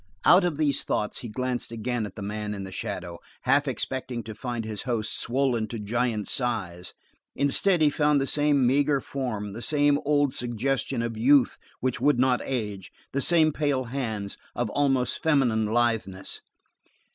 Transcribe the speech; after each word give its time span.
Out 0.25 0.43
of 0.43 0.57
these 0.57 0.83
thoughts 0.83 1.19
he 1.19 1.29
glanced 1.29 1.71
again 1.71 2.07
at 2.07 2.15
the 2.15 2.23
man 2.23 2.55
in 2.55 2.63
the 2.63 2.71
shadow, 2.71 3.19
half 3.43 3.67
expecting 3.67 4.23
to 4.23 4.33
find 4.33 4.65
his 4.65 4.81
host 4.81 5.15
swollen 5.15 5.67
to 5.67 5.77
giant 5.77 6.27
size. 6.27 6.95
Instead, 7.35 7.83
he 7.83 7.91
found 7.91 8.19
the 8.19 8.25
same 8.25 8.65
meager 8.65 8.99
form, 8.99 9.53
the 9.53 9.61
same 9.61 9.99
old 10.03 10.33
suggestion 10.33 11.03
of 11.03 11.19
youth 11.19 11.55
which 11.81 12.01
would 12.01 12.17
not 12.17 12.41
age, 12.43 12.91
the 13.11 13.21
same 13.21 13.53
pale 13.53 13.83
hands, 13.93 14.37
of 14.55 14.71
almost 14.71 15.21
feminine 15.21 15.67
litheness. 15.67 16.41